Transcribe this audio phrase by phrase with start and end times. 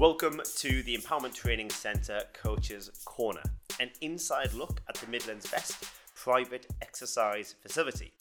[0.00, 3.42] Welcome to the Empowerment Training Centre Coaches Corner,
[3.78, 5.84] an inside look at the Midlands' best
[6.14, 8.14] private exercise facility.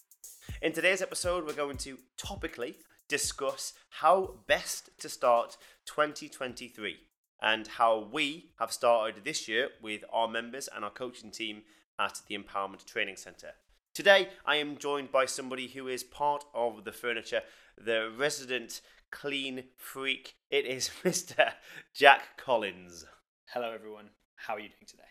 [0.61, 2.75] In today's episode, we're going to topically
[3.07, 5.55] discuss how best to start
[5.85, 6.97] 2023
[7.41, 11.61] and how we have started this year with our members and our coaching team
[11.97, 13.53] at the Empowerment Training Centre.
[13.93, 17.41] Today, I am joined by somebody who is part of the furniture,
[17.77, 20.35] the resident clean freak.
[20.49, 21.53] It is Mr.
[21.93, 23.05] Jack Collins.
[23.53, 24.09] Hello, everyone.
[24.35, 25.03] How are you doing today?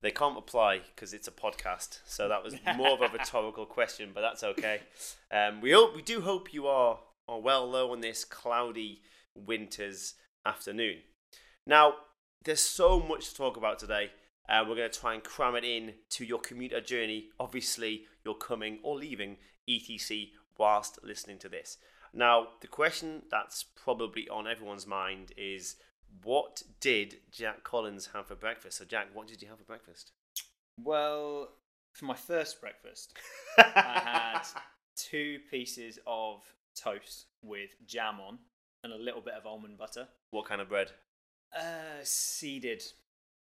[0.00, 4.10] They can't apply because it's a podcast, so that was more of a rhetorical question,
[4.14, 4.80] but that's okay.
[5.32, 9.02] Um, we hope we do hope you are are well low on this cloudy
[9.34, 10.14] winter's
[10.46, 10.98] afternoon.
[11.66, 11.94] Now,
[12.44, 14.10] there's so much to talk about today.
[14.48, 17.26] Uh, we're going to try and cram it in to your commuter journey.
[17.38, 19.36] Obviously, you're coming or leaving
[19.68, 21.76] ETC whilst listening to this.
[22.14, 25.76] Now, the question that's probably on everyone's mind is
[26.22, 28.78] what did Jack Collins have for breakfast?
[28.78, 30.12] So, Jack, what did you have for breakfast?
[30.82, 31.48] Well,
[31.92, 33.16] for my first breakfast,
[33.58, 34.42] I had
[34.96, 36.42] two pieces of
[36.74, 38.38] toast with jam on
[38.84, 40.08] and a little bit of almond butter.
[40.30, 40.92] What kind of bread?
[41.56, 42.82] Uh, seeded.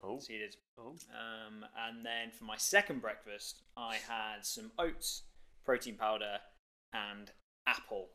[0.02, 0.56] Oh, Seeded.
[0.78, 0.90] oh.
[0.90, 5.22] Um, and then for my second breakfast, I had some oats,
[5.64, 6.38] protein powder,
[6.92, 7.30] and
[7.66, 8.08] apple.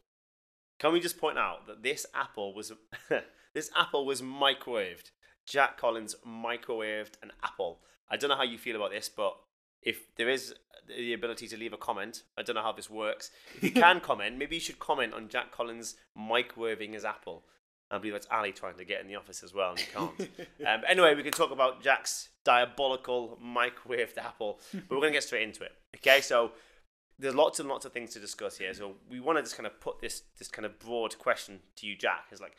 [0.80, 2.72] Can we just point out that this apple was
[3.54, 5.12] this apple was microwaved?
[5.46, 7.80] Jack Collins microwaved an apple.
[8.10, 9.36] I don't know how you feel about this, but
[9.82, 10.54] if there is
[10.88, 13.32] the ability to leave a comment, I don't know how this works.
[13.58, 17.44] If you can comment, maybe you should comment on Jack Collins microwaving his apple.
[17.92, 20.30] I believe that's Ali trying to get in the office as well, and he can't.
[20.68, 25.24] um, anyway, we can talk about Jack's diabolical microwaved apple, but we're going to get
[25.24, 25.72] straight into it.
[25.96, 26.52] Okay, so
[27.20, 28.74] there's lots and lots of things to discuss here.
[28.74, 31.86] So we want to just kind of put this this kind of broad question to
[31.86, 32.28] you, Jack.
[32.32, 32.56] Is like,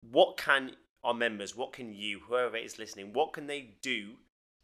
[0.00, 4.12] what can our members, what can you, whoever is listening, what can they do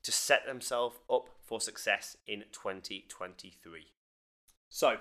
[0.02, 3.82] to set themselves up for success in 2023?
[4.70, 4.96] So,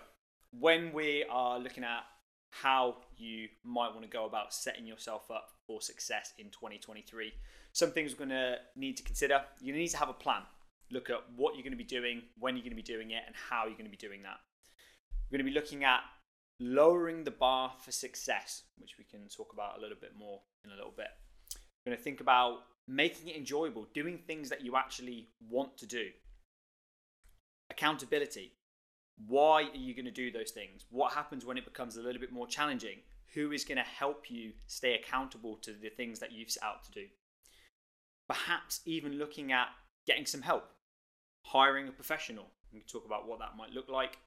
[0.52, 2.04] when we are looking at
[2.50, 7.32] how you might want to go about setting yourself up for success in 2023,
[7.72, 9.42] some things we're going to need to consider.
[9.62, 10.42] You need to have a plan.
[10.92, 13.22] Look at what you're going to be doing, when you're going to be doing it,
[13.28, 14.40] and how you're going to be doing that.
[15.30, 16.00] We're going to be looking at
[16.60, 20.72] lowering the bar for success, which we can talk about a little bit more in
[20.72, 21.08] a little bit.
[21.86, 25.86] We're going to think about making it enjoyable, doing things that you actually want to
[25.86, 26.08] do.
[27.70, 28.54] Accountability.
[29.28, 30.86] Why are you going to do those things?
[30.90, 32.98] What happens when it becomes a little bit more challenging?
[33.36, 36.84] Who is going to help you stay accountable to the things that you've set out
[36.86, 37.06] to do?
[38.28, 39.68] Perhaps even looking at
[40.08, 40.72] getting some help,
[41.46, 42.48] hiring a professional.
[42.74, 44.18] We can talk about what that might look like.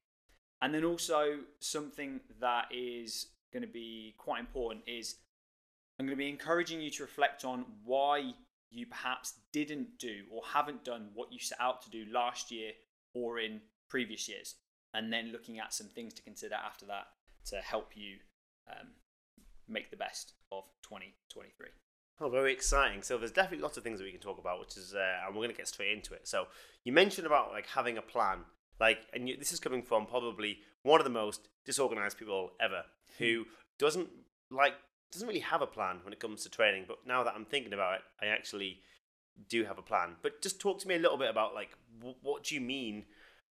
[0.63, 5.17] And then also something that is going to be quite important is
[5.99, 8.33] I'm going to be encouraging you to reflect on why
[8.71, 12.71] you perhaps didn't do or haven't done what you set out to do last year
[13.13, 14.55] or in previous years.
[14.95, 17.09] And then looking at some things to consider after that
[17.47, 18.17] to help you
[18.71, 18.89] um,
[19.69, 21.69] make the best of 2023.
[22.21, 23.03] Oh, very exciting.
[23.03, 25.35] So there's definitely lots of things that we can talk about, which is, uh, and
[25.35, 26.29] we're going to get straight into it.
[26.29, 26.47] So
[26.85, 28.39] you mentioned about like having a plan,
[28.83, 32.83] like, and you, this is coming from probably one of the most disorganized people ever,
[33.19, 33.51] who hmm.
[33.79, 34.09] doesn't
[34.51, 34.75] like
[35.13, 36.87] doesn't really have a plan when it comes to training.
[36.89, 38.81] But now that I'm thinking about it, I actually
[39.49, 40.17] do have a plan.
[40.21, 41.71] But just talk to me a little bit about like
[42.01, 43.05] w- what do you mean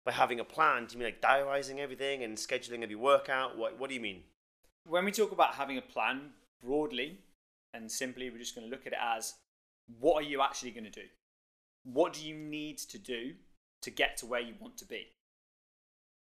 [0.05, 0.85] by having a plan?
[0.85, 3.57] Do you mean like diarising everything and scheduling every workout?
[3.57, 4.21] What What do you mean?
[4.85, 7.17] When we talk about having a plan broadly
[7.73, 9.33] and simply, we're just going to look at it as
[9.99, 11.07] what are you actually going to do?
[11.83, 13.33] What do you need to do
[13.81, 15.07] to get to where you want to be?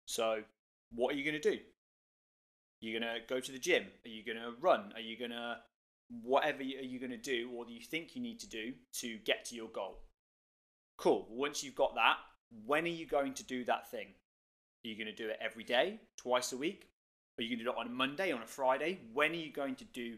[0.05, 0.43] So,
[0.91, 1.59] what are you going to do?
[2.81, 3.85] You're going to go to the gym?
[4.05, 4.91] Are you going to run?
[4.95, 5.57] Are you going to
[6.21, 9.17] whatever are you going to do or do you think you need to do to
[9.25, 9.99] get to your goal?
[10.97, 11.27] Cool.
[11.29, 12.17] Once you've got that,
[12.65, 14.07] when are you going to do that thing?
[14.07, 16.89] Are you going to do it every day, twice a week?
[17.39, 18.99] Are you going to do it on a Monday, on a Friday?
[19.13, 20.17] When are you going to do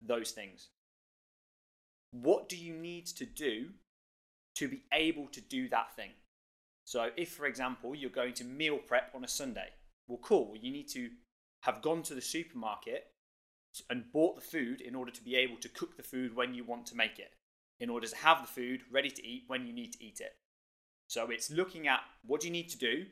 [0.00, 0.68] those things?
[2.12, 3.70] What do you need to do
[4.56, 6.10] to be able to do that thing?
[6.86, 9.70] So, if, for example, you're going to meal prep on a Sunday,
[10.06, 10.54] well, cool.
[10.58, 11.10] You need to
[11.64, 13.08] have gone to the supermarket
[13.90, 16.62] and bought the food in order to be able to cook the food when you
[16.62, 17.32] want to make it,
[17.80, 20.36] in order to have the food ready to eat when you need to eat it.
[21.08, 23.06] So, it's looking at what do you need to do,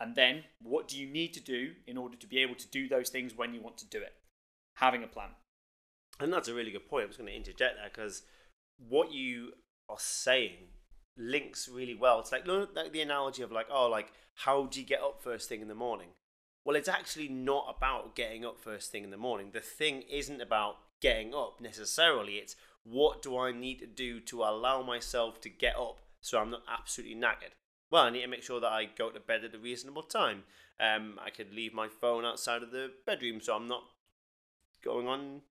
[0.00, 2.88] and then what do you need to do in order to be able to do
[2.88, 4.14] those things when you want to do it.
[4.76, 5.28] Having a plan.
[6.18, 7.04] And that's a really good point.
[7.04, 8.22] I was going to interject there because
[8.88, 9.52] what you
[9.90, 10.68] are saying
[11.16, 12.20] links really well.
[12.20, 15.48] It's like, like the analogy of like, oh, like how do you get up first
[15.48, 16.08] thing in the morning?
[16.64, 19.50] Well, it's actually not about getting up first thing in the morning.
[19.52, 22.34] The thing isn't about getting up necessarily.
[22.34, 22.54] It's
[22.84, 26.62] what do I need to do to allow myself to get up so I'm not
[26.72, 27.54] absolutely knackered?
[27.90, 30.44] Well, I need to make sure that I go to bed at a reasonable time.
[30.80, 33.82] Um, I could leave my phone outside of the bedroom so I'm not
[34.84, 35.42] going on.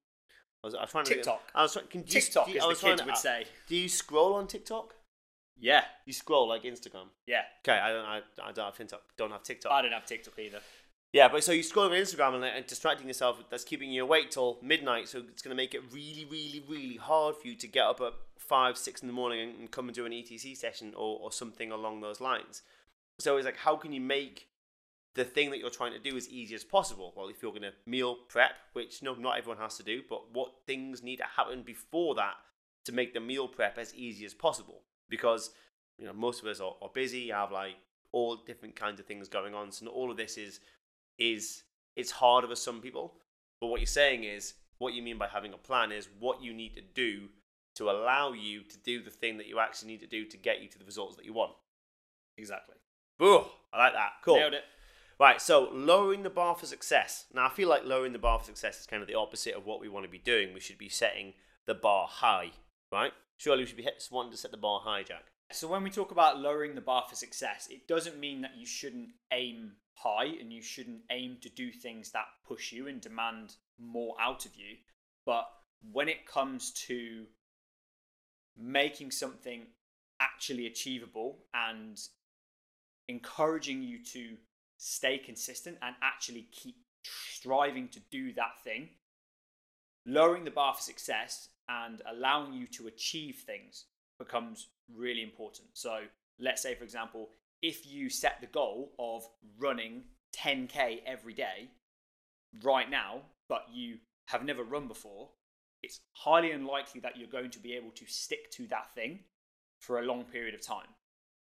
[0.64, 1.42] I was, I was trying to TikTok.
[1.56, 3.18] I was trying, can, do you- TikTok, do as I was trying kids to- would
[3.18, 3.46] say.
[3.68, 4.96] Do you scroll on TikTok?
[5.62, 7.08] Yeah, You scroll like Instagram.
[7.28, 7.44] yeah.
[7.64, 8.06] Okay, I don't.
[8.06, 9.02] I, I don't have TikTok.
[9.16, 9.72] Don't have TikTok.
[9.72, 10.60] I don't have TikTok either.
[11.14, 14.32] Yeah, but so you scroll on Instagram and, and distracting yourself, that's keeping you awake
[14.32, 15.08] till midnight.
[15.10, 18.00] So it's going to make it really, really, really hard for you to get up
[18.02, 21.20] at five, six in the morning and, and come and do an ETC session or,
[21.22, 22.62] or something along those lines.
[23.20, 24.48] So it's like, how can you make
[25.14, 27.14] the thing that you're trying to do as easy as possible?
[27.16, 30.34] Well, if you're going to meal prep, which no, not everyone has to do, but
[30.34, 32.36] what things need to happen before that
[32.86, 34.84] to make the meal prep as easy as possible?
[35.12, 35.52] Because
[36.00, 37.76] you know most of us are, are busy, have like
[38.12, 39.72] all different kinds of things going on.
[39.72, 40.60] So all of this is
[41.20, 41.64] is
[41.96, 43.14] it's harder for some people.
[43.60, 46.54] But what you're saying is what you mean by having a plan is what you
[46.54, 47.30] need to do
[47.76, 50.62] to allow you to do the thing that you actually need to do to get
[50.62, 51.52] you to the results that you want.
[52.38, 52.76] Exactly.
[53.22, 54.14] Ooh, I like that.
[54.24, 54.38] Cool.
[54.38, 54.64] Nailed it.
[55.20, 57.26] Right, so lowering the bar for success.
[57.32, 59.68] Now, I feel like lowering the bar for success is kind of the opposite of
[59.68, 60.52] what we want to be doing.
[60.52, 61.34] We should be setting
[61.68, 62.54] the bar high,
[62.92, 63.12] right?
[63.42, 65.24] Surely we should be wanting to set the bar high, Jack.
[65.52, 68.68] So when we talk about lowering the bar for success, it doesn't mean that you
[68.68, 73.56] shouldn't aim high and you shouldn't aim to do things that push you and demand
[73.80, 74.76] more out of you.
[75.26, 75.48] But
[75.92, 77.26] when it comes to
[78.56, 79.66] making something
[80.20, 82.00] actually achievable and
[83.08, 84.38] encouraging you to
[84.78, 88.90] stay consistent and actually keep striving to do that thing,
[90.06, 93.86] lowering the bar for success and allowing you to achieve things
[94.18, 95.70] becomes really important.
[95.74, 96.02] So,
[96.40, 97.30] let's say, for example,
[97.62, 99.24] if you set the goal of
[99.58, 100.04] running
[100.36, 101.70] 10k every day
[102.64, 103.98] right now, but you
[104.28, 105.30] have never run before,
[105.84, 109.20] it's highly unlikely that you're going to be able to stick to that thing
[109.80, 110.88] for a long period of time.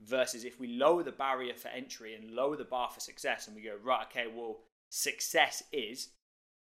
[0.01, 3.55] Versus if we lower the barrier for entry and lower the bar for success, and
[3.55, 6.09] we go, right, okay, well, success is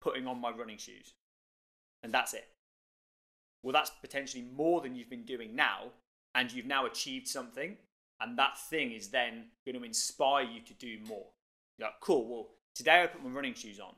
[0.02, 1.14] putting on my running shoes.
[2.04, 2.48] And that's it.
[3.64, 5.92] Well, that's potentially more than you've been doing now,
[6.34, 7.78] and you've now achieved something,
[8.20, 11.28] and that thing is then going to inspire you to do more.
[11.78, 13.94] You're like, cool, well, today I put my running shoes on,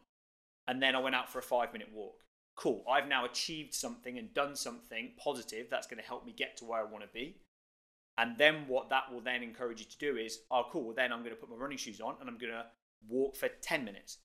[0.68, 2.24] and then I went out for a five minute walk.
[2.56, 6.58] Cool, I've now achieved something and done something positive that's going to help me get
[6.58, 7.38] to where I want to be.
[8.18, 11.12] And then what that will then encourage you to do is, oh, cool, well, then
[11.12, 12.66] I'm going to put my running shoes on and I'm going to
[13.10, 14.20] walk for 10 minutes.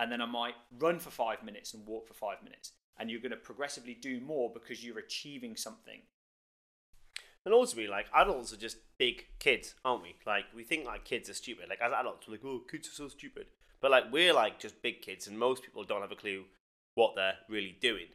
[0.00, 2.72] And then I might run for five minutes and walk for five minutes.
[2.98, 6.00] And you're going to progressively do more because you're achieving something.
[7.44, 10.16] And ultimately, like adults are just big kids, aren't we?
[10.26, 11.68] Like we think like kids are stupid.
[11.68, 13.46] Like as adults, we're like, oh, kids are so stupid.
[13.80, 16.44] But like we're like just big kids, and most people don't have a clue
[16.94, 18.06] what they're really doing.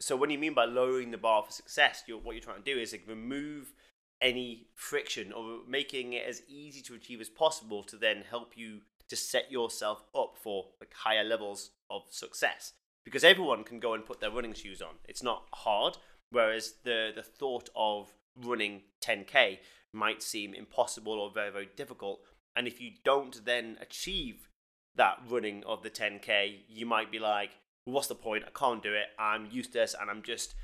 [0.00, 2.74] So when you mean by lowering the bar for success, you're, what you're trying to
[2.74, 3.72] do is like remove
[4.20, 8.80] any friction or making it as easy to achieve as possible to then help you
[9.08, 12.72] to set yourself up for like higher levels of success.
[13.04, 14.94] Because everyone can go and put their running shoes on.
[15.08, 15.98] It's not hard.
[16.30, 19.58] Whereas the the thought of running 10k
[19.92, 22.20] might seem impossible or very very difficult.
[22.56, 24.48] And if you don't then achieve
[24.96, 27.50] that running of the 10k, you might be like,
[27.84, 28.44] what's the point?
[28.46, 29.06] I can't do it.
[29.18, 30.54] I'm useless, and I'm just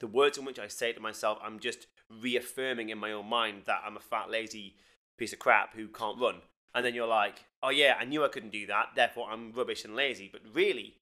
[0.00, 1.38] the words in which I say to myself.
[1.42, 4.76] I'm just reaffirming in my own mind that I'm a fat, lazy
[5.18, 6.42] piece of crap who can't run.
[6.74, 8.88] And then you're like, oh yeah, I knew I couldn't do that.
[8.96, 10.28] Therefore, I'm rubbish and lazy.
[10.30, 10.94] But really,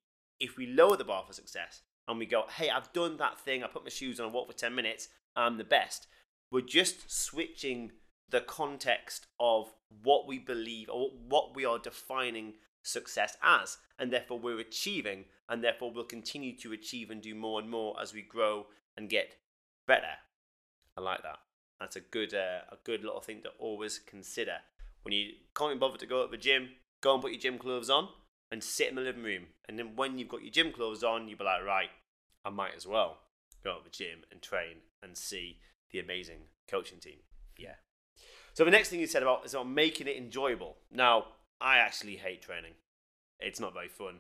[0.43, 3.63] if we lower the bar for success and we go, hey, I've done that thing.
[3.63, 5.09] I put my shoes on, I walk for ten minutes.
[5.37, 6.09] I'm the best.
[6.51, 7.93] We're just switching
[8.29, 9.73] the context of
[10.03, 15.63] what we believe or what we are defining success as, and therefore we're achieving, and
[15.63, 19.37] therefore we'll continue to achieve and do more and more as we grow and get
[19.87, 20.19] better.
[20.97, 21.39] I like that.
[21.79, 24.57] That's a good, uh, a good little thing to always consider
[25.03, 26.71] when you can't be bothered to go to the gym.
[27.01, 28.09] Go and put your gym clothes on
[28.53, 31.27] and sit in the living room, and then when you've got your gym clothes on,
[31.27, 31.89] you'll be like, right,
[32.45, 33.17] I might as well
[33.65, 35.57] go to the gym and train and see
[35.91, 37.17] the amazing coaching team.
[37.59, 37.77] Yeah.
[38.53, 40.77] So the next thing you said about is about making it enjoyable.
[40.93, 41.25] Now,
[41.63, 42.75] I actually hate training.
[43.41, 44.17] It's not very fun.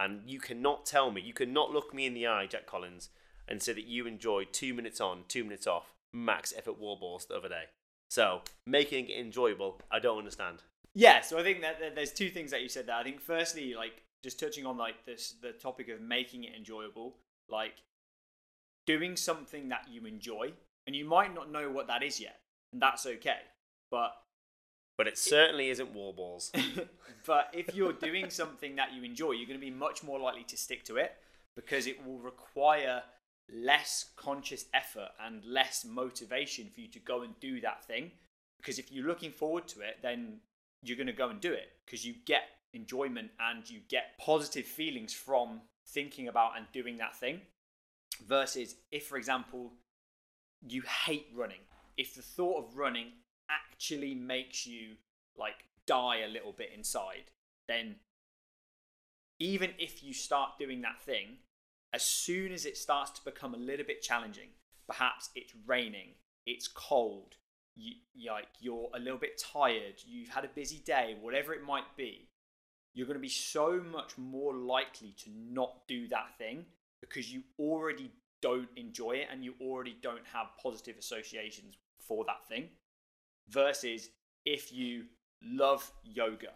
[0.00, 3.10] And you cannot tell me, you cannot look me in the eye, Jack Collins,
[3.46, 7.26] and say that you enjoyed two minutes on, two minutes off, max effort wall balls
[7.26, 7.64] the other day.
[8.10, 10.62] So, making it enjoyable, I don't understand.
[10.96, 12.96] Yeah, so I think that, that there's two things that you said there.
[12.96, 17.16] I think firstly, like just touching on like this the topic of making it enjoyable,
[17.50, 17.74] like
[18.86, 20.54] doing something that you enjoy,
[20.86, 22.40] and you might not know what that is yet,
[22.72, 23.40] and that's okay.
[23.90, 24.12] But
[24.96, 26.50] But it certainly isn't wall balls.
[27.26, 30.44] but if you're doing something that you enjoy, you're going to be much more likely
[30.44, 31.12] to stick to it
[31.54, 33.02] because it will require
[33.52, 38.12] less conscious effort and less motivation for you to go and do that thing.
[38.56, 40.38] Because if you're looking forward to it, then
[40.88, 44.64] you're going to go and do it because you get enjoyment and you get positive
[44.64, 47.40] feelings from thinking about and doing that thing.
[48.26, 49.72] Versus if, for example,
[50.66, 51.60] you hate running,
[51.96, 53.08] if the thought of running
[53.50, 54.96] actually makes you
[55.36, 57.30] like die a little bit inside,
[57.68, 57.96] then
[59.38, 61.38] even if you start doing that thing,
[61.92, 64.48] as soon as it starts to become a little bit challenging,
[64.86, 66.10] perhaps it's raining,
[66.46, 67.36] it's cold,
[67.76, 67.94] you,
[68.30, 72.28] like you're a little bit tired, you've had a busy day, whatever it might be,
[72.94, 76.64] you're going to be so much more likely to not do that thing
[77.00, 82.46] because you already don't enjoy it and you already don't have positive associations for that
[82.48, 82.68] thing.
[83.48, 84.08] Versus
[84.44, 85.04] if you
[85.42, 86.52] love yoga,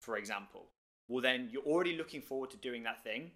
[0.00, 0.66] for example,
[1.08, 3.30] well, then you're already looking forward to doing that thing.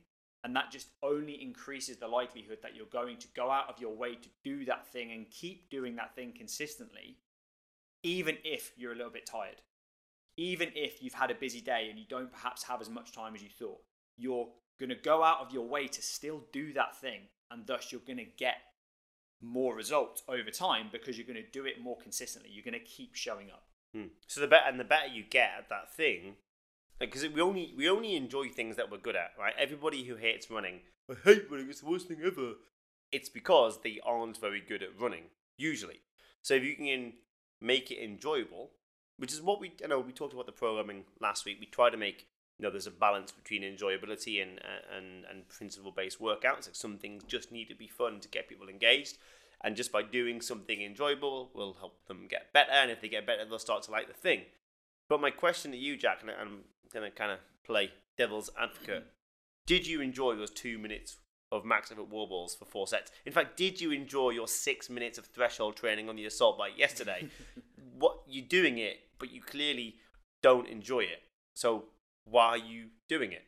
[0.44, 3.94] And that just only increases the likelihood that you're going to go out of your
[3.94, 7.16] way to do that thing and keep doing that thing consistently,
[8.02, 9.62] even if you're a little bit tired.
[10.36, 13.34] Even if you've had a busy day and you don't perhaps have as much time
[13.34, 13.82] as you thought,
[14.16, 14.48] you're
[14.80, 17.20] going to go out of your way to still do that thing.
[17.50, 18.56] And thus, you're going to get
[19.42, 22.50] more results over time because you're going to do it more consistently.
[22.52, 23.64] You're going to keep showing up.
[23.94, 24.06] Hmm.
[24.26, 26.36] So the better and the better you get at that thing,
[27.10, 29.54] because we only we only enjoy things that we're good at, right?
[29.58, 30.80] Everybody who hates running,
[31.10, 31.68] I hate running.
[31.68, 32.54] It's the worst thing ever.
[33.10, 35.24] It's because they aren't very good at running
[35.56, 36.00] usually.
[36.40, 37.12] So if you can
[37.60, 38.70] make it enjoyable,
[39.18, 41.58] which is what we you know we talked about the programming last week.
[41.60, 42.26] We try to make
[42.58, 46.66] you know there's a balance between enjoyability and uh, and and principle based workouts.
[46.66, 49.18] Like some things just need to be fun to get people engaged.
[49.64, 52.72] And just by doing something enjoyable will help them get better.
[52.72, 54.42] And if they get better, they'll start to like the thing.
[55.08, 59.06] But my question to you, Jack, and I'm going to kind of play devil's advocate.
[59.66, 61.16] Did you enjoy those two minutes
[61.50, 63.10] of max effort wall balls for four sets?
[63.26, 66.76] In fact, did you enjoy your six minutes of threshold training on the assault bike
[66.76, 67.28] yesterday?
[67.98, 69.96] what you're doing it, but you clearly
[70.42, 71.22] don't enjoy it.
[71.54, 71.84] So
[72.24, 73.44] why are you doing it?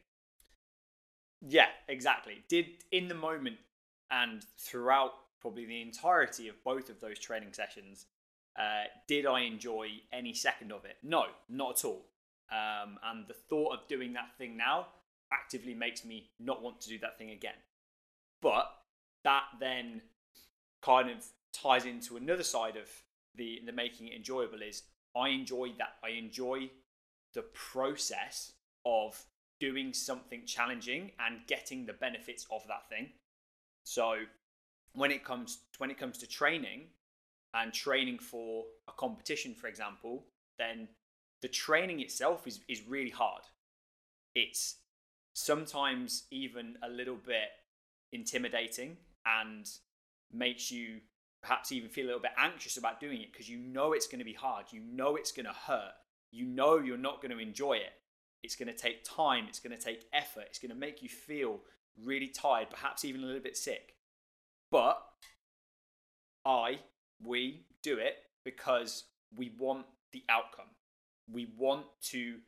[1.47, 2.45] Yeah, exactly.
[2.49, 3.57] Did in the moment
[4.11, 8.07] and throughout probably the entirety of both of those training sessions,
[8.59, 10.97] uh, did I enjoy any second of it?
[11.03, 12.07] No, not at all.
[12.51, 14.89] Um, and the thought of doing that thing now
[15.33, 17.55] actively makes me not want to do that thing again.
[18.41, 18.71] But
[19.25, 20.03] that then
[20.83, 22.89] kind of ties into another side of
[23.35, 24.83] the the making it enjoyable is
[25.17, 26.71] I enjoy that I enjoy
[27.33, 28.53] the process
[28.85, 29.25] of
[29.61, 33.11] doing something challenging and getting the benefits of that thing.
[33.85, 34.17] So
[34.95, 36.89] when it comes when it comes to training
[37.55, 40.25] and training for a competition, for example,
[40.59, 40.89] then
[41.45, 43.43] the training itself is, is really hard.
[44.35, 44.77] It's
[45.35, 47.51] sometimes even a little bit
[48.13, 48.97] intimidating
[49.27, 49.69] and
[50.33, 51.01] makes you
[51.43, 54.21] perhaps even feel a little bit anxious about doing it because you know it's going
[54.21, 54.65] to be hard.
[54.71, 55.93] You know it's going to hurt.
[56.31, 57.93] You know you're not going to enjoy it.
[58.43, 59.45] It's going to take time.
[59.47, 60.45] It's going to take effort.
[60.47, 61.61] It's going to make you feel
[62.03, 63.97] really tired, perhaps even a little bit sick.
[64.71, 64.99] But
[66.47, 66.79] I,
[67.23, 69.05] we do it because
[69.37, 69.85] we want
[70.15, 70.69] the outcome.
[71.31, 72.39] We want to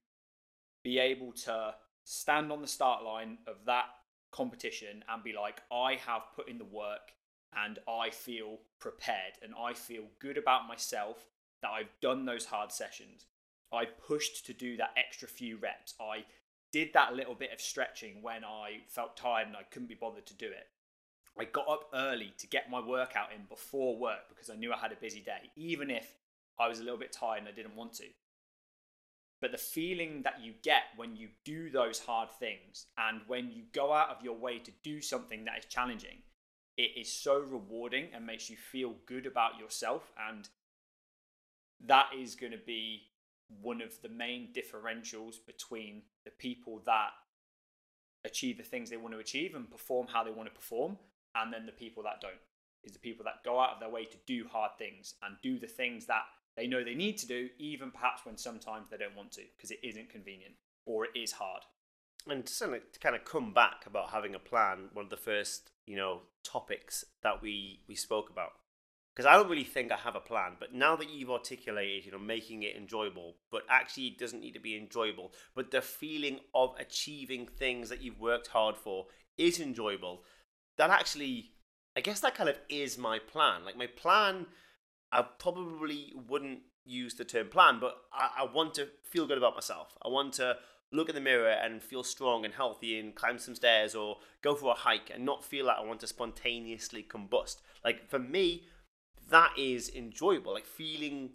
[0.82, 3.86] be able to stand on the start line of that
[4.30, 7.12] competition and be like, I have put in the work
[7.56, 11.26] and I feel prepared and I feel good about myself
[11.62, 13.26] that I've done those hard sessions.
[13.72, 15.94] I pushed to do that extra few reps.
[16.00, 16.24] I
[16.70, 20.26] did that little bit of stretching when I felt tired and I couldn't be bothered
[20.26, 20.68] to do it.
[21.38, 24.78] I got up early to get my workout in before work because I knew I
[24.78, 26.14] had a busy day, even if
[26.58, 28.04] I was a little bit tired and I didn't want to.
[29.40, 33.64] But the feeling that you get when you do those hard things and when you
[33.72, 36.22] go out of your way to do something that is challenging,
[36.78, 40.10] it is so rewarding and makes you feel good about yourself.
[40.28, 40.48] And
[41.84, 43.02] that is going to be
[43.60, 47.10] one of the main differentials between the people that
[48.24, 50.98] achieve the things they want to achieve and perform how they want to perform,
[51.34, 52.34] and then the people that don't.
[52.82, 55.58] Is the people that go out of their way to do hard things and do
[55.58, 56.22] the things that
[56.56, 59.70] they know they need to do, even perhaps when sometimes they don't want to because
[59.70, 61.62] it isn't convenient or it is hard.
[62.28, 65.96] And to kind of come back about having a plan, one of the first you
[65.96, 68.52] know topics that we we spoke about,
[69.14, 72.12] because I don't really think I have a plan, but now that you've articulated, you
[72.12, 76.40] know, making it enjoyable, but actually it doesn't need to be enjoyable, but the feeling
[76.54, 79.06] of achieving things that you've worked hard for
[79.38, 80.22] is enjoyable.
[80.76, 81.52] That actually,
[81.96, 83.64] I guess that kind of is my plan.
[83.64, 84.46] Like my plan
[85.16, 89.54] I probably wouldn't use the term plan, but I, I, want to feel good about
[89.54, 89.96] myself.
[90.04, 90.58] I want to
[90.92, 94.54] look in the mirror and feel strong and healthy and climb some stairs or go
[94.54, 97.62] for a hike and not feel like I want to spontaneously combust.
[97.82, 98.64] Like for me,
[99.30, 100.52] that is enjoyable.
[100.52, 101.30] Like feeling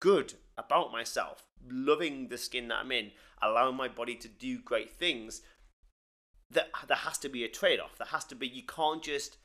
[0.00, 3.10] good about myself, loving the skin that I'm in,
[3.42, 5.42] allowing my body to do great things.
[6.52, 7.98] That there has to be a trade-off.
[7.98, 8.46] There has to be.
[8.46, 9.38] You can't just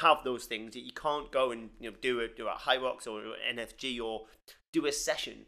[0.00, 0.74] have those things.
[0.74, 4.26] that You can't go and you know do a do a Hyrox or NFG or
[4.72, 5.46] do a session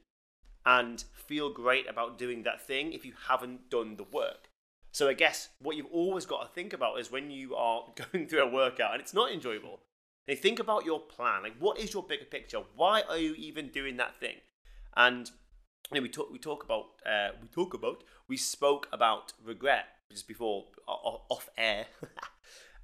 [0.67, 4.49] and feel great about doing that thing if you haven't done the work.
[4.93, 8.27] So I guess what you've always got to think about is when you are going
[8.27, 9.81] through a workout and it's not enjoyable.
[10.27, 11.43] They think about your plan.
[11.43, 12.61] Like, what is your bigger picture?
[12.77, 14.37] Why are you even doing that thing?
[14.97, 15.31] And
[15.93, 16.33] you know, we talk.
[16.33, 16.87] We talk about.
[17.05, 18.05] Uh, we talk about.
[18.27, 21.87] We spoke about regret just before off air,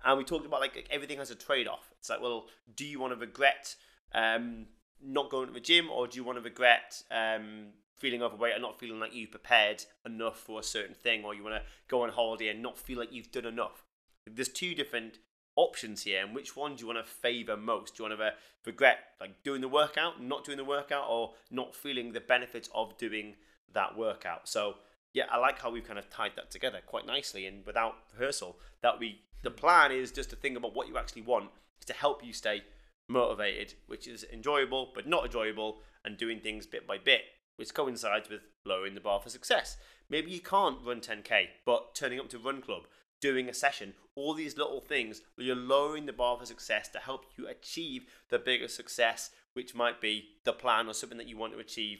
[0.04, 1.92] and we talked about like everything has a trade off.
[1.99, 3.75] It's like, well, do you want to regret
[4.12, 4.66] um,
[5.02, 8.62] not going to the gym, or do you want to regret um, feeling overweight and
[8.62, 12.02] not feeling like you've prepared enough for a certain thing, or you want to go
[12.02, 13.85] on holiday and not feel like you've done enough?
[14.26, 15.19] There's two different
[15.57, 17.97] options here, and which one do you want to favor most?
[17.97, 18.33] Do you want to
[18.64, 22.97] regret like doing the workout, not doing the workout, or not feeling the benefits of
[22.97, 23.37] doing
[23.73, 24.49] that workout?
[24.49, 24.76] So
[25.12, 28.59] yeah, I like how we've kind of tied that together quite nicely, and without rehearsal,
[28.83, 31.92] that we the plan is just to think about what you actually want is to
[31.92, 32.62] help you stay
[33.09, 37.23] motivated, which is enjoyable but not enjoyable, and doing things bit by bit,
[37.56, 39.76] which coincides with lowering the bar for success.
[40.09, 42.82] Maybe you can't run 10k, but turning up to Run Club,
[43.20, 47.26] doing a session, all these little things you're lowering the bar for success to help
[47.37, 51.52] you achieve the bigger success, which might be the plan or something that you want
[51.52, 51.99] to achieve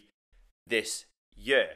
[0.66, 1.04] this
[1.35, 1.68] year.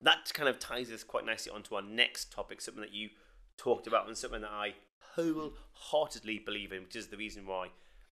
[0.00, 3.10] That kind of ties us quite nicely onto our next topic, something that you
[3.56, 4.74] talked about and something that I
[5.14, 7.68] wholeheartedly believe in, which is the reason why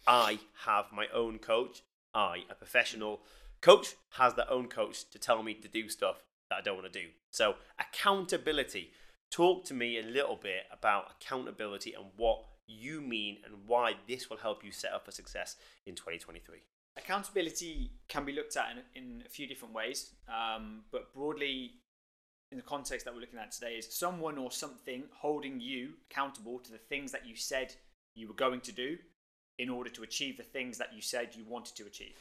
[0.07, 1.83] I have my own coach.
[2.15, 3.21] I, a professional
[3.61, 6.93] coach, has their own coach to tell me to do stuff that I don't want
[6.93, 7.09] to do.
[7.31, 8.93] So, accountability.
[9.31, 14.31] Talk to me a little bit about accountability and what you mean and why this
[14.31, 16.59] will help you set up for success in 2023.
[16.97, 21.73] Accountability can be looked at in, in a few different ways, um, but broadly,
[22.51, 26.59] in the context that we're looking at today, is someone or something holding you accountable
[26.61, 27.75] to the things that you said
[28.15, 28.97] you were going to do
[29.59, 32.17] in order to achieve the things that you said you wanted to achieve.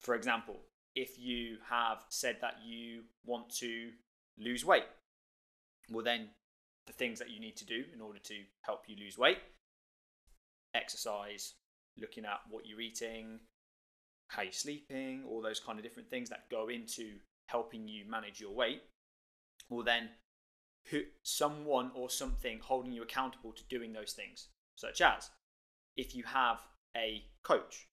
[0.00, 0.56] For example,
[0.94, 3.90] if you have said that you want to
[4.38, 4.84] lose weight,
[5.90, 6.28] well, then
[6.86, 9.38] the things that you need to do in order to help you lose weight
[10.74, 11.54] exercise,
[11.98, 13.40] looking at what you're eating,
[14.28, 17.12] how you're sleeping, all those kind of different things that go into
[17.46, 18.82] helping you manage your weight,
[19.68, 20.10] well, then
[20.90, 25.30] who, someone or something holding you accountable to doing those things, such as
[25.96, 26.58] if you have
[26.96, 27.88] a coach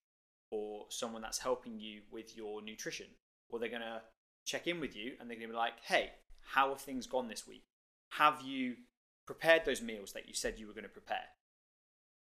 [0.51, 3.07] or someone that's helping you with your nutrition,
[3.49, 4.01] or they're going to
[4.45, 7.27] check in with you and they're going to be like, hey, how have things gone
[7.27, 7.63] this week?
[8.13, 8.75] Have you
[9.27, 11.29] prepared those meals that you said you were going to prepare?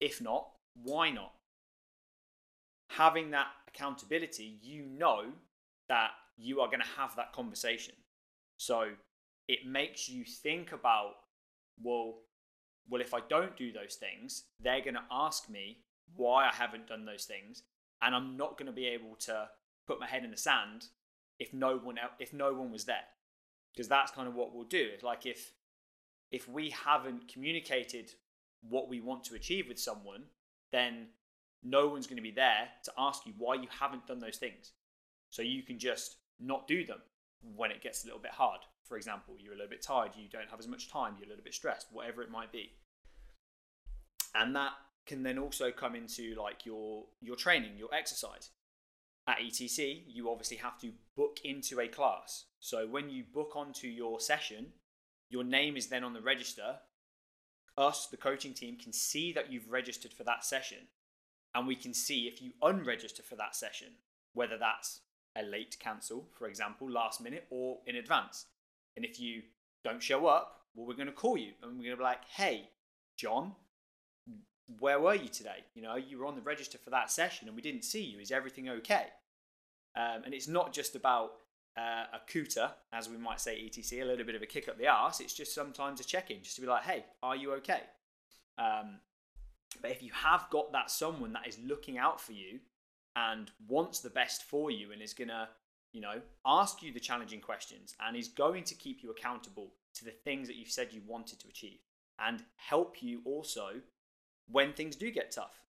[0.00, 0.48] If not,
[0.82, 1.32] why not?
[2.90, 5.26] Having that accountability, you know
[5.88, 7.94] that you are going to have that conversation.
[8.56, 8.90] So
[9.48, 11.14] it makes you think about,
[11.82, 12.18] well,
[12.88, 15.78] well, if I don't do those things, they're going to ask me
[16.14, 17.62] why I haven't done those things,
[18.02, 19.48] and I'm not going to be able to
[19.86, 20.86] put my head in the sand
[21.38, 23.04] if no one if no one was there,
[23.74, 24.88] because that's kind of what we'll do.
[24.94, 25.52] It's like if
[26.30, 28.12] if we haven't communicated
[28.68, 30.24] what we want to achieve with someone,
[30.72, 31.08] then
[31.62, 34.72] no one's going to be there to ask you why you haven't done those things.
[35.30, 37.00] So you can just not do them
[37.54, 38.60] when it gets a little bit hard.
[38.88, 41.30] For example, you're a little bit tired, you don't have as much time, you're a
[41.30, 42.72] little bit stressed, whatever it might be.
[44.34, 44.72] And that
[45.06, 48.50] can then also come into like your your training, your exercise.
[49.28, 52.44] At ETC, you obviously have to book into a class.
[52.60, 54.66] So when you book onto your session,
[55.28, 56.76] your name is then on the register.
[57.76, 60.78] Us, the coaching team, can see that you've registered for that session.
[61.54, 63.88] And we can see if you unregister for that session,
[64.32, 65.00] whether that's
[65.36, 68.46] a late cancel, for example, last minute or in advance.
[68.96, 69.42] And if you
[69.84, 72.24] don't show up, well, we're going to call you and we're going to be like,
[72.34, 72.70] hey,
[73.16, 73.52] John,
[74.78, 75.64] where were you today?
[75.74, 78.18] You know, you were on the register for that session and we didn't see you.
[78.18, 79.06] Is everything okay?
[79.96, 81.32] Um, and it's not just about
[81.76, 84.78] uh, a cooter, as we might say ETC, a little bit of a kick up
[84.78, 85.20] the arse.
[85.20, 87.80] It's just sometimes a check in, just to be like, hey, are you okay?
[88.58, 88.98] Um,
[89.80, 92.60] but if you have got that someone that is looking out for you
[93.14, 95.48] and wants the best for you and is going to,
[95.96, 100.04] you know, ask you the challenging questions and is going to keep you accountable to
[100.04, 101.78] the things that you've said you wanted to achieve
[102.18, 103.80] and help you also
[104.46, 105.62] when things do get tough.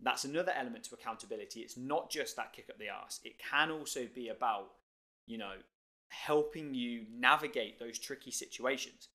[0.00, 1.60] That's another element to accountability.
[1.62, 4.70] It's not just that kick up the ass, It can also be about,
[5.26, 5.54] you know,
[6.10, 9.08] helping you navigate those tricky situations.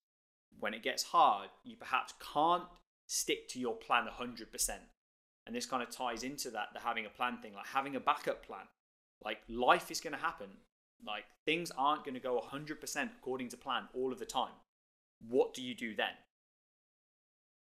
[0.60, 2.66] When it gets hard, you perhaps can't
[3.06, 4.70] stick to your plan 100%.
[5.46, 8.02] And this kind of ties into that, the having a plan thing, like having a
[8.02, 8.66] backup plan.
[9.24, 10.48] Like life is going to happen.
[11.06, 14.54] Like things aren't going to go 100% according to plan all of the time.
[15.28, 16.14] What do you do then?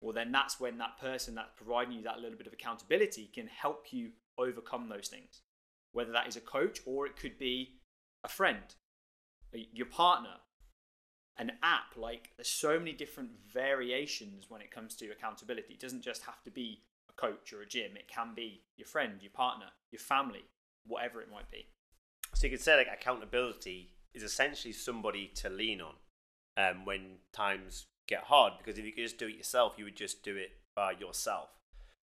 [0.00, 3.46] Well, then that's when that person that's providing you that little bit of accountability can
[3.46, 5.40] help you overcome those things.
[5.92, 7.80] Whether that is a coach or it could be
[8.22, 8.74] a friend,
[9.52, 10.36] your partner,
[11.38, 11.96] an app.
[11.96, 15.74] Like there's so many different variations when it comes to accountability.
[15.74, 17.96] It doesn't just have to be a coach or a gym.
[17.96, 20.44] It can be your friend, your partner, your family,
[20.86, 21.66] whatever it might be.
[22.34, 25.94] So you could say like accountability is essentially somebody to lean on
[26.56, 28.54] um, when times get hard.
[28.58, 31.50] Because if you could just do it yourself, you would just do it by yourself.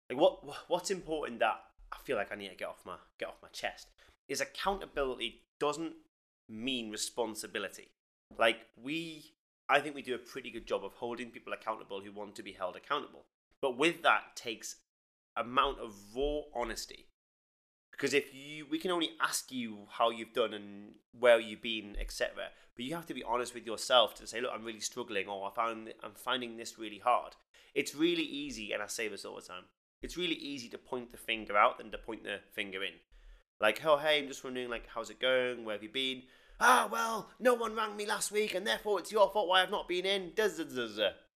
[0.09, 3.29] Like what what's important that I feel like I need to get off my get
[3.29, 3.87] off my chest
[4.27, 5.93] is accountability doesn't
[6.47, 7.89] mean responsibility.
[8.37, 9.33] Like we
[9.69, 12.43] I think we do a pretty good job of holding people accountable who want to
[12.43, 13.25] be held accountable.
[13.61, 14.77] But with that takes
[15.35, 17.05] amount of raw honesty.
[17.99, 21.97] Because if you we can only ask you how you've done and where you've been,
[21.99, 22.45] etc.
[22.75, 25.49] But you have to be honest with yourself to say, look, I'm really struggling or
[25.49, 27.35] I found I'm finding this really hard.
[27.75, 29.63] It's really easy, and I say this all the time,
[30.01, 32.93] it's really easy to point the finger out than to point the finger in.
[33.59, 35.65] Like, oh hey, I'm just wondering like how's it going?
[35.65, 36.23] Where have you been?
[36.59, 39.71] ah, well, no one rang me last week, and therefore it's your fault why I've
[39.71, 40.31] not been in.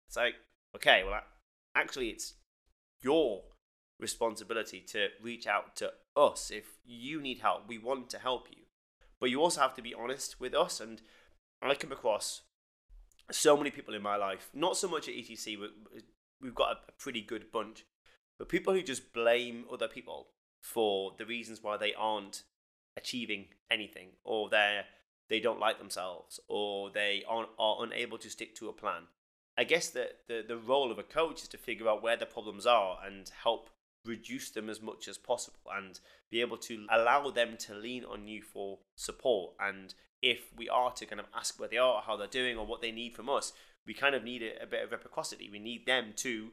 [0.07, 0.35] It's like,
[0.77, 1.21] okay, well,
[1.75, 2.35] actually, it's
[3.03, 3.43] your
[4.01, 7.69] responsibility to reach out to us if you need help.
[7.69, 8.63] We want to help you.
[9.21, 10.81] But you also have to be honest with us.
[10.81, 11.03] And
[11.63, 12.43] I come across
[13.31, 15.57] so many people in my life, not so much at ETC,
[16.41, 17.85] we've got a pretty good bunch,
[18.39, 20.29] but people who just blame other people
[20.63, 22.43] for the reasons why they aren't
[22.97, 24.85] achieving anything or they're
[25.29, 29.03] they don't like themselves or they are, are unable to stick to a plan.
[29.57, 32.27] I guess that the, the role of a coach is to figure out where the
[32.27, 33.71] problems are and help
[34.05, 38.27] reduce them as much as possible and be able to allow them to lean on
[38.27, 39.53] you for support.
[39.61, 42.67] And if we are to kind of ask where they are, how they're doing, or
[42.67, 43.53] what they need from us,
[43.87, 45.49] we kind of need a, a bit of reciprocity.
[45.51, 46.51] We need them to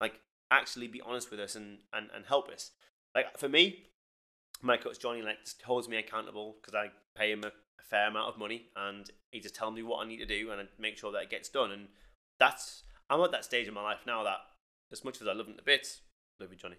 [0.00, 0.20] like
[0.50, 2.70] actually be honest with us and, and, and help us.
[3.14, 3.84] Like for me,
[4.62, 8.28] my coach Johnny like holds me accountable because I pay him a a fair amount
[8.28, 10.98] of money and he just tells me what I need to do and I make
[10.98, 11.70] sure that it gets done.
[11.70, 11.88] And
[12.38, 14.38] that's I'm at that stage in my life now that
[14.92, 16.00] as much as I love him to bits,
[16.40, 16.76] you, Johnny.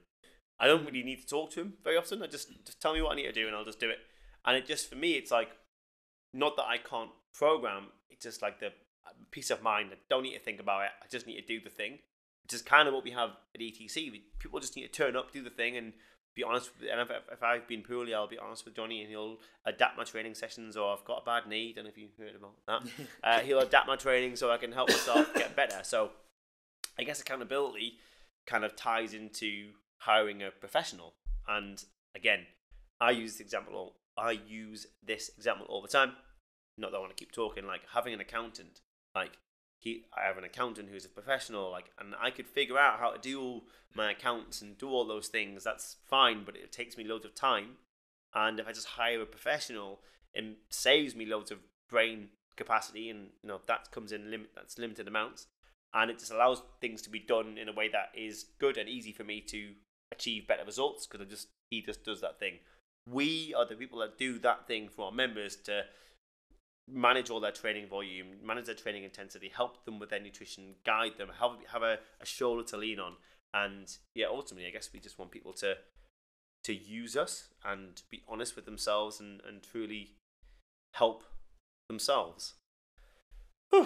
[0.59, 2.21] I don't really need to talk to him very often.
[2.21, 3.99] I just just tell me what I need to do and I'll just do it.
[4.45, 5.49] And it just for me, it's like
[6.33, 7.87] not that I can't program.
[8.09, 8.71] It's just like the
[9.31, 9.89] peace of mind.
[9.91, 10.91] I don't need to think about it.
[11.01, 11.99] I just need to do the thing.
[12.43, 14.21] Which is kind of what we have at ETC.
[14.39, 15.93] People just need to turn up, do the thing, and
[16.35, 16.71] be honest.
[16.79, 19.97] With, and if, if I've been poorly, I'll be honest with Johnny, and he'll adapt
[19.97, 20.75] my training sessions.
[20.75, 21.73] Or I've got a bad knee.
[21.73, 22.91] Don't know if you heard about that.
[23.23, 25.79] uh, he'll adapt my training so I can help myself get better.
[25.83, 26.11] So,
[26.97, 27.99] I guess accountability
[28.45, 31.13] kind of ties into hiring a professional.
[31.47, 31.83] And
[32.15, 32.45] again,
[32.99, 33.95] I use this example.
[34.17, 36.13] I use this example all the time.
[36.77, 37.65] Not that I want to keep talking.
[37.65, 38.81] Like having an accountant.
[39.15, 39.37] Like
[39.79, 43.11] he I have an accountant who's a professional, like, and I could figure out how
[43.11, 43.63] to do all
[43.95, 45.63] my accounts and do all those things.
[45.63, 47.77] That's fine, but it takes me loads of time.
[48.33, 50.01] And if I just hire a professional,
[50.33, 54.49] it saves me loads of brain capacity, and you know that comes in limit.
[54.55, 55.47] That's limited amounts,
[55.93, 58.87] and it just allows things to be done in a way that is good and
[58.87, 59.71] easy for me to
[60.11, 62.59] achieve better results because I just he just does that thing.
[63.07, 65.83] We are the people that do that thing for our members to
[66.91, 71.17] manage all their training volume, manage their training intensity, help them with their nutrition, guide
[71.17, 73.15] them, have have a, a shoulder to lean on,
[73.53, 75.75] and yeah, ultimately, I guess we just want people to
[76.65, 80.15] to use us and be honest with themselves and and truly
[80.95, 81.23] help
[81.87, 82.55] themselves.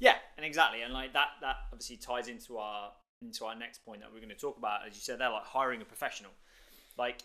[0.00, 2.90] yeah, and exactly, and like that that obviously ties into our
[3.22, 4.80] into our next point that we're going to talk about.
[4.86, 6.32] As you said, they're like hiring a professional,
[6.98, 7.22] like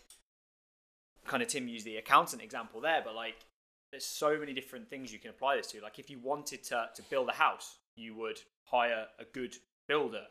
[1.26, 3.46] kind of Tim used the accountant example there, but like
[3.90, 5.80] there's so many different things you can apply this to.
[5.80, 9.56] Like if you wanted to, to build a house, you would hire a good
[9.88, 10.24] builder.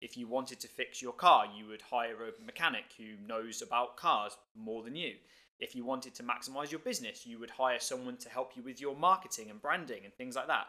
[0.00, 3.96] If you wanted to fix your car, you would hire a mechanic who knows about
[3.96, 5.14] cars more than you.
[5.60, 8.80] If you wanted to maximize your business, you would hire someone to help you with
[8.80, 10.66] your marketing and branding and things like that.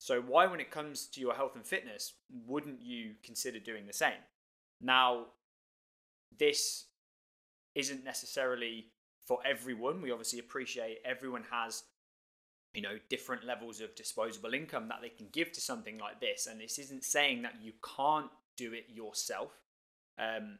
[0.00, 2.14] So, why, when it comes to your health and fitness,
[2.46, 4.24] wouldn't you consider doing the same?
[4.80, 5.26] Now,
[6.38, 6.86] this
[7.74, 8.86] isn't necessarily
[9.26, 10.00] for everyone.
[10.00, 11.82] We obviously appreciate everyone has
[12.72, 16.46] you know different levels of disposable income that they can give to something like this
[16.46, 19.50] and this isn't saying that you can't do it yourself
[20.18, 20.58] um,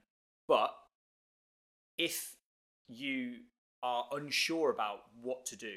[0.48, 0.74] but
[1.98, 2.35] if
[2.88, 3.35] you
[3.85, 5.74] are unsure about what to do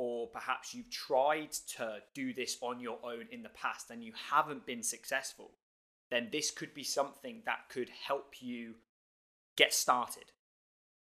[0.00, 4.14] or perhaps you've tried to do this on your own in the past and you
[4.30, 5.50] haven't been successful,
[6.10, 8.76] then this could be something that could help you
[9.58, 10.32] get started.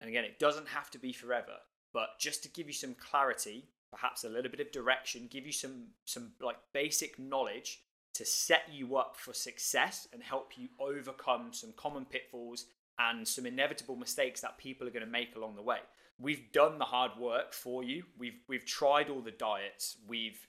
[0.01, 1.54] And again, it doesn't have to be forever,
[1.93, 5.54] but just to give you some clarity, perhaps a little bit of direction, give you
[5.54, 7.80] some some like basic knowledge
[8.15, 12.65] to set you up for success and help you overcome some common pitfalls
[13.10, 15.80] and some inevitable mistakes that people are going to make along the way.
[16.20, 18.04] We've done the hard work for you.
[18.18, 19.98] We've we've tried all the diets.
[20.08, 20.48] We've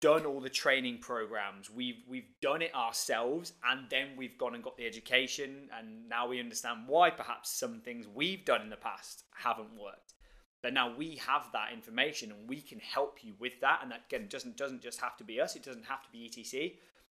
[0.00, 1.70] done all the training programs.
[1.70, 6.28] We've we've done it ourselves and then we've gone and got the education and now
[6.28, 10.14] we understand why perhaps some things we've done in the past haven't worked.
[10.62, 13.80] But now we have that information and we can help you with that.
[13.82, 15.54] And that again doesn't doesn't just have to be us.
[15.54, 16.74] It doesn't have to be ETC.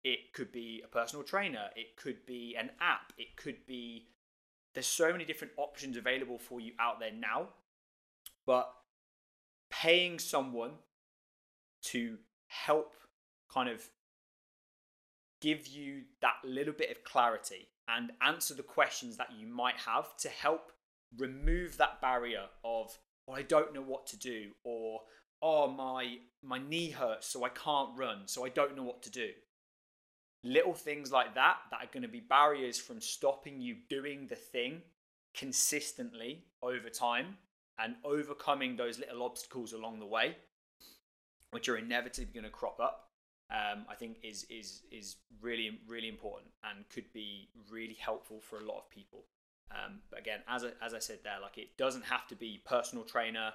[0.05, 1.71] It could be a personal trainer.
[1.77, 3.13] It could be an app.
[3.19, 4.07] It could be
[4.79, 7.49] there's so many different options available for you out there now.
[8.47, 8.73] But
[9.73, 10.71] paying someone
[11.87, 12.95] to help
[13.53, 13.83] kind of
[15.41, 20.17] give you that little bit of clarity and answer the questions that you might have
[20.19, 20.71] to help
[21.17, 25.01] remove that barrier of well, I don't know what to do or
[25.43, 29.11] oh my my knee hurts so I can't run so I don't know what to
[29.11, 29.31] do
[30.45, 34.37] little things like that that are going to be barriers from stopping you doing the
[34.37, 34.83] thing
[35.35, 37.37] consistently over time
[37.79, 40.37] and overcoming those little obstacles along the way
[41.51, 43.09] which are inevitably going to crop up
[43.51, 48.59] um, I think is is is really really important and could be really helpful for
[48.59, 49.25] a lot of people.
[49.71, 52.63] Um, but again, as I, as I said there, like it doesn't have to be
[52.67, 53.53] personal trainer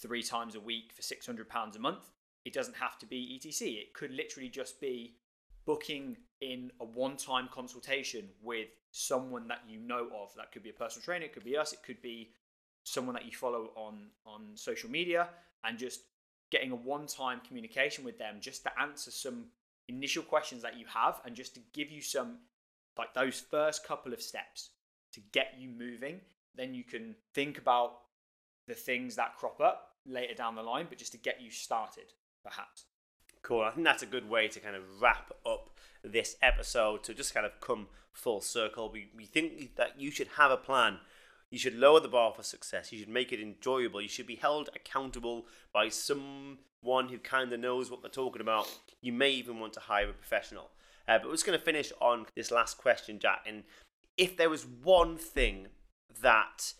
[0.00, 2.10] three times a week for six hundred pounds a month.
[2.44, 3.80] It doesn't have to be ETC.
[3.80, 5.14] It could literally just be
[5.66, 10.34] booking in a one-time consultation with someone that you know of.
[10.36, 11.26] That could be a personal trainer.
[11.26, 11.72] It could be us.
[11.72, 12.30] It could be
[12.84, 15.28] someone that you follow on on social media,
[15.64, 16.00] and just
[16.50, 19.46] getting a one-time communication with them just to answer some
[19.88, 22.38] initial questions that you have and just to give you some
[22.98, 24.70] like those first couple of steps
[25.12, 26.20] to get you moving
[26.54, 28.00] then you can think about
[28.68, 32.12] the things that crop up later down the line but just to get you started
[32.44, 32.84] perhaps
[33.42, 35.70] cool i think that's a good way to kind of wrap up
[36.02, 40.28] this episode to just kind of come full circle we, we think that you should
[40.36, 40.98] have a plan
[41.50, 42.92] you should lower the bar for success.
[42.92, 44.00] You should make it enjoyable.
[44.00, 48.68] You should be held accountable by someone who kind of knows what they're talking about.
[49.02, 50.70] You may even want to hire a professional.
[51.08, 53.40] Uh, but we're just going to finish on this last question, Jack.
[53.46, 53.64] And
[54.16, 55.66] if there was one thing
[56.22, 56.74] that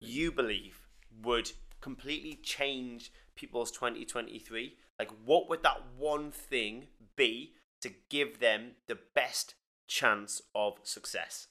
[0.00, 0.80] you believe
[1.22, 8.72] would completely change people's 2023, like what would that one thing be to give them
[8.86, 9.54] the best
[9.86, 11.48] chance of success?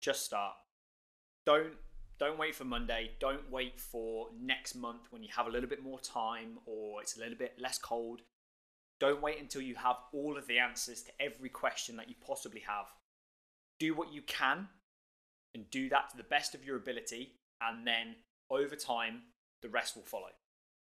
[0.00, 0.54] Just start
[1.44, 1.74] don't
[2.18, 3.10] don't wait for Monday.
[3.18, 7.16] Don't wait for next month when you have a little bit more time or it's
[7.16, 8.20] a little bit less cold.
[9.00, 12.60] Don't wait until you have all of the answers to every question that you possibly
[12.60, 12.86] have.
[13.80, 14.68] Do what you can
[15.54, 18.14] and do that to the best of your ability, and then
[18.48, 19.22] over time,
[19.60, 20.30] the rest will follow.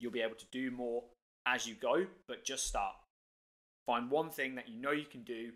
[0.00, 1.04] You'll be able to do more
[1.46, 2.94] as you go, but just start.
[3.86, 5.50] Find one thing that you know you can do,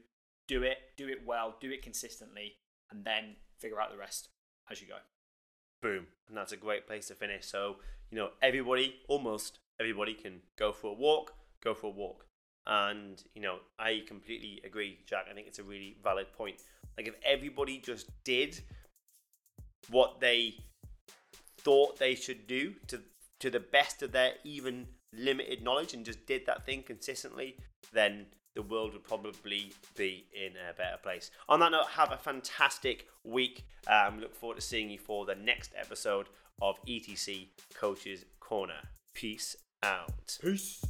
[0.48, 2.54] do it, do it well, do it consistently,
[2.90, 4.28] and then figure out the rest
[4.70, 4.96] as you go.
[5.82, 6.06] Boom.
[6.28, 7.46] And that's a great place to finish.
[7.46, 7.76] So,
[8.10, 12.26] you know, everybody, almost everybody can go for a walk, go for a walk.
[12.66, 15.26] And, you know, I completely agree, Jack.
[15.30, 16.56] I think it's a really valid point.
[16.96, 18.60] Like, if everybody just did
[19.90, 20.54] what they
[21.58, 23.00] thought they should do to,
[23.44, 27.58] to the best of their even limited knowledge and just did that thing consistently,
[27.92, 31.30] then the world would probably be in a better place.
[31.46, 33.66] On that note, have a fantastic week.
[33.86, 36.28] Um, look forward to seeing you for the next episode
[36.62, 38.80] of ETC Coaches Corner.
[39.12, 40.38] Peace out.
[40.40, 40.82] Peace.